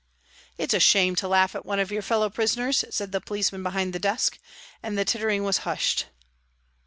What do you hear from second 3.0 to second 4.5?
the policeman behind the desk,